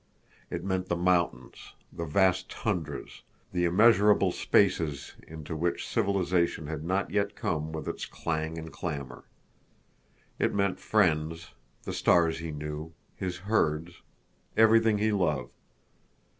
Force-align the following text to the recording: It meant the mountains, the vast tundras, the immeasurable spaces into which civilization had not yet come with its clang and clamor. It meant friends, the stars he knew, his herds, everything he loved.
It 0.49 0.63
meant 0.63 0.87
the 0.87 0.95
mountains, 0.95 1.75
the 1.93 2.05
vast 2.07 2.49
tundras, 2.49 3.21
the 3.53 3.65
immeasurable 3.65 4.31
spaces 4.31 5.13
into 5.27 5.55
which 5.55 5.87
civilization 5.87 6.65
had 6.65 6.83
not 6.83 7.11
yet 7.11 7.35
come 7.35 7.71
with 7.71 7.87
its 7.87 8.07
clang 8.07 8.57
and 8.57 8.73
clamor. 8.73 9.25
It 10.39 10.55
meant 10.55 10.79
friends, 10.79 11.51
the 11.83 11.93
stars 11.93 12.39
he 12.39 12.49
knew, 12.49 12.93
his 13.15 13.37
herds, 13.45 14.01
everything 14.57 14.97
he 14.97 15.11
loved. 15.11 15.51